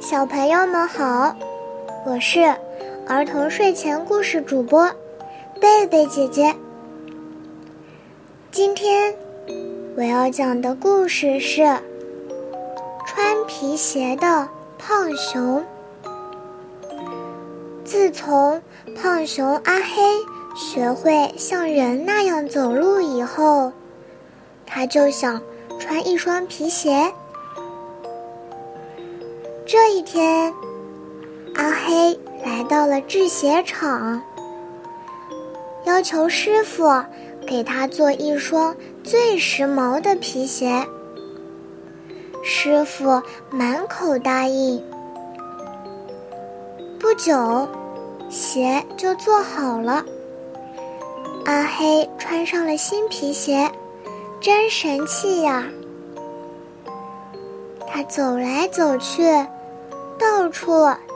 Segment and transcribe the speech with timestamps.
[0.00, 1.34] 小朋友们好，
[2.06, 2.40] 我是
[3.06, 4.90] 儿童睡前故事主播
[5.60, 6.54] 贝贝姐姐。
[8.50, 9.14] 今天
[9.96, 11.62] 我要讲的故事是
[13.06, 15.64] 穿皮鞋的胖熊。
[17.84, 18.60] 自从
[18.96, 20.02] 胖熊阿黑
[20.54, 23.72] 学会像人那样走路以后，
[24.66, 25.40] 他就想
[25.78, 27.12] 穿一双皮鞋。
[29.72, 30.52] 这一天，
[31.54, 34.20] 阿黑来到了制鞋厂，
[35.84, 36.88] 要求师傅
[37.46, 40.84] 给他做一双最时髦的皮鞋。
[42.42, 44.82] 师傅满口答应。
[46.98, 47.68] 不久，
[48.28, 50.04] 鞋就做好了。
[51.44, 53.70] 阿黑穿上了新皮鞋，
[54.40, 55.62] 真神气呀！
[57.86, 59.22] 他走来走去。
[60.20, 60.72] 到处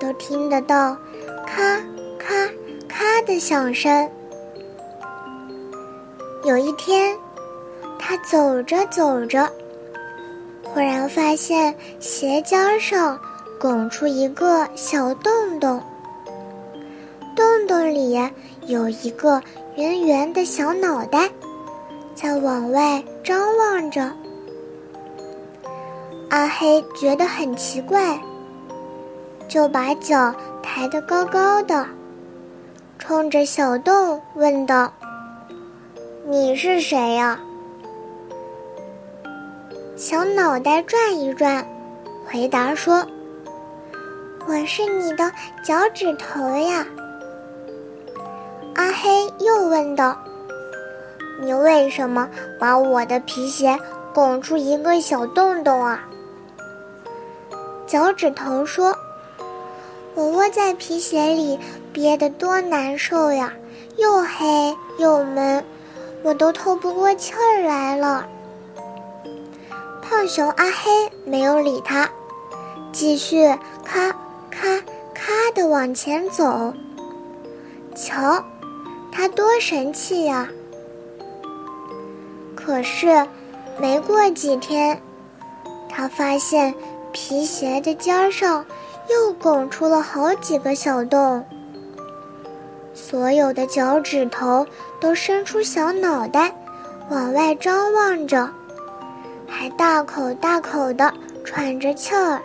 [0.00, 0.96] 都听得到
[1.46, 1.76] 咔
[2.18, 2.34] 咔
[2.88, 4.10] 咔的响声。
[6.44, 7.16] 有一天，
[7.96, 9.48] 他走着走着，
[10.64, 13.16] 忽然发现鞋尖上
[13.60, 15.80] 拱出一个小洞洞，
[17.36, 18.18] 洞洞里
[18.66, 19.40] 有一个
[19.76, 21.30] 圆圆的小脑袋，
[22.16, 24.10] 在往外张望着。
[26.30, 28.18] 阿黑觉得很奇怪。
[29.48, 31.86] 就把脚抬得高高的，
[32.98, 34.92] 冲着小洞问道
[36.28, 37.40] ：“你是谁呀？”
[39.96, 41.66] 小脑袋转一转，
[42.26, 43.06] 回答说
[44.46, 45.32] ：“我是你的
[45.64, 46.86] 脚趾头呀。”
[48.76, 50.16] 阿黑又问道
[51.40, 52.28] ：“你为什么
[52.60, 53.78] 把我的皮鞋
[54.12, 56.04] 拱出一个小洞洞啊？”
[57.88, 58.94] 脚趾头说。
[60.18, 61.60] 我窝在皮鞋里，
[61.92, 63.52] 憋得多难受呀！
[63.96, 65.64] 又黑又闷，
[66.24, 68.26] 我都透不过气儿来了。
[70.02, 70.90] 胖熊阿黑
[71.24, 72.10] 没有理他，
[72.90, 73.46] 继续
[73.84, 74.10] 咔
[74.50, 74.80] 咔
[75.14, 76.74] 咔地往前走。
[77.94, 78.44] 瞧，
[79.12, 80.48] 他多神气呀！
[82.56, 83.24] 可是，
[83.78, 85.00] 没过几天，
[85.88, 86.74] 他发现
[87.12, 88.66] 皮鞋的尖上。
[89.10, 91.44] 又拱出了好几个小洞，
[92.92, 94.66] 所有的脚趾头
[95.00, 96.54] 都伸出小脑袋，
[97.08, 98.50] 往外张望着，
[99.46, 101.12] 还大口大口的
[101.44, 102.40] 喘着气儿。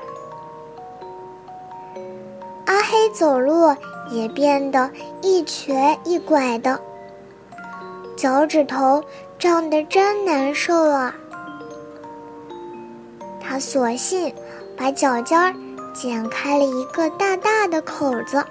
[2.66, 3.76] 阿黑走路
[4.10, 4.90] 也变得
[5.22, 6.80] 一瘸一拐的，
[8.16, 9.04] 脚趾头
[9.38, 11.14] 胀得真难受啊！
[13.42, 14.34] 他索性
[14.78, 15.54] 把脚尖儿。
[15.94, 18.44] 剪开了一个大大的口子，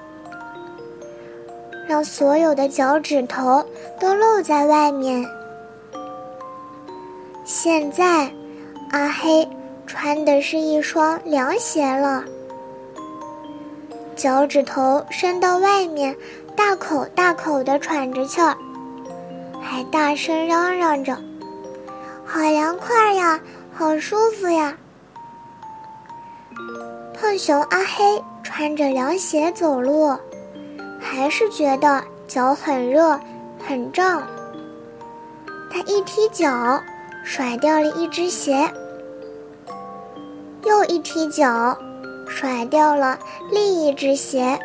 [1.89, 3.65] 让所有的脚趾头
[4.01, 5.29] 都露在外面。
[7.45, 8.33] 现在，
[8.93, 9.47] 阿黑
[9.87, 12.25] 穿的是一双凉鞋了，
[14.15, 16.17] 脚趾头伸到外面，
[16.57, 18.57] 大口大口的喘着气儿，
[19.61, 21.19] 还大声嚷嚷着
[22.25, 23.41] ：“好凉快呀，
[23.75, 24.77] 好舒服呀！”
[27.15, 30.17] 胖熊阿黑穿着凉鞋走路，
[31.00, 33.19] 还是觉得脚很热、
[33.67, 34.23] 很胀。
[35.71, 36.83] 他一踢脚，
[37.23, 38.69] 甩掉了一只鞋；
[40.65, 41.77] 又一踢脚，
[42.27, 43.19] 甩掉了
[43.50, 44.59] 另一只鞋。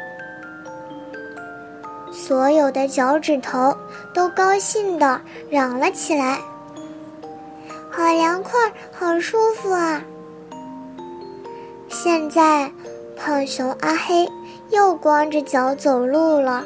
[2.12, 3.75] 所有的脚趾头
[4.14, 6.40] 都高兴地嚷了起来
[7.91, 8.59] ：“好凉快，
[8.91, 10.02] 好舒服啊！”
[12.00, 12.72] 现在，
[13.18, 14.30] 胖熊阿黑
[14.69, 16.63] 又光着脚走路了。